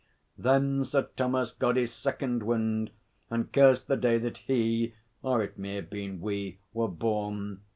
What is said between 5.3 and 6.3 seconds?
it may have been